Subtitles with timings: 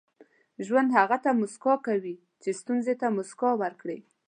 [0.65, 3.99] •ژوند هغه ته موسکا کوي چې ستونزې ته موسکا ورکړي.